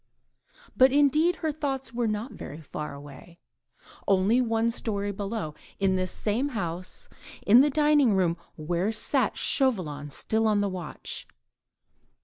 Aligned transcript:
But 0.75 0.91
indeed 0.91 1.35
her 1.45 1.51
thoughts 1.51 1.93
were 1.93 2.07
not 2.07 2.31
very 2.31 2.59
far 2.59 2.95
away: 2.95 3.37
only 4.07 4.41
one 4.41 4.71
storey 4.71 5.11
below, 5.11 5.53
in 5.79 5.95
this 5.95 6.09
same 6.11 6.49
house, 6.57 7.07
in 7.45 7.61
the 7.61 7.69
dining 7.69 8.15
room 8.15 8.35
where 8.55 8.91
sat 8.91 9.37
Chauvelin 9.37 10.09
still 10.09 10.47
on 10.47 10.59
the 10.59 10.69
watch. 10.69 11.27